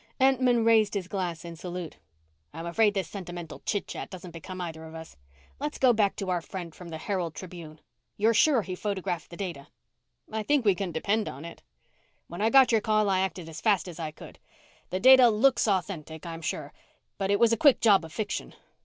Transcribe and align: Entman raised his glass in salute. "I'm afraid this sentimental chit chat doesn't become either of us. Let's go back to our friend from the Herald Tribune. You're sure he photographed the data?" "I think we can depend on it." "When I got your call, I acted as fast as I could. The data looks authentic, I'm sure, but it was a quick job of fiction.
Entman 0.19 0.65
raised 0.65 0.95
his 0.95 1.07
glass 1.07 1.45
in 1.45 1.55
salute. 1.55 1.97
"I'm 2.55 2.65
afraid 2.65 2.95
this 2.95 3.07
sentimental 3.07 3.59
chit 3.67 3.85
chat 3.85 4.09
doesn't 4.09 4.31
become 4.31 4.59
either 4.59 4.83
of 4.85 4.95
us. 4.95 5.15
Let's 5.59 5.77
go 5.77 5.93
back 5.93 6.15
to 6.15 6.31
our 6.31 6.41
friend 6.41 6.73
from 6.73 6.89
the 6.89 6.97
Herald 6.97 7.35
Tribune. 7.35 7.79
You're 8.17 8.33
sure 8.33 8.63
he 8.63 8.73
photographed 8.73 9.29
the 9.29 9.37
data?" 9.37 9.67
"I 10.31 10.41
think 10.41 10.65
we 10.65 10.73
can 10.73 10.91
depend 10.91 11.29
on 11.29 11.45
it." 11.45 11.61
"When 12.27 12.41
I 12.41 12.49
got 12.49 12.71
your 12.71 12.81
call, 12.81 13.11
I 13.11 13.19
acted 13.19 13.47
as 13.47 13.61
fast 13.61 13.87
as 13.87 13.99
I 13.99 14.09
could. 14.09 14.39
The 14.89 14.99
data 14.99 15.29
looks 15.29 15.67
authentic, 15.67 16.25
I'm 16.25 16.41
sure, 16.41 16.73
but 17.19 17.29
it 17.29 17.39
was 17.39 17.53
a 17.53 17.55
quick 17.55 17.79
job 17.79 18.03
of 18.03 18.11
fiction. 18.11 18.55